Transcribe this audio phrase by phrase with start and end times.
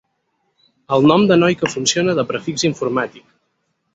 [0.97, 3.29] El nom de noi que funciona de prefix informàtic.